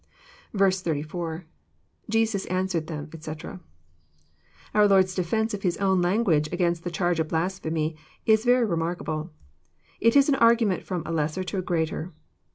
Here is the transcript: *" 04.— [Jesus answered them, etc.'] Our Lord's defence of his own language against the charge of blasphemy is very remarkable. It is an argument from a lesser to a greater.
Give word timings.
*" 0.21 0.33
04.— 0.57 1.45
[Jesus 2.09 2.47
answered 2.47 2.87
them, 2.87 3.07
etc.'] 3.13 3.59
Our 4.73 4.87
Lord's 4.87 5.13
defence 5.13 5.53
of 5.53 5.61
his 5.61 5.77
own 5.77 6.01
language 6.01 6.51
against 6.51 6.83
the 6.83 6.89
charge 6.89 7.19
of 7.19 7.27
blasphemy 7.27 7.95
is 8.25 8.43
very 8.43 8.65
remarkable. 8.65 9.29
It 9.99 10.15
is 10.15 10.27
an 10.27 10.33
argument 10.41 10.81
from 10.85 11.03
a 11.05 11.11
lesser 11.11 11.43
to 11.43 11.59
a 11.59 11.61
greater. 11.61 12.13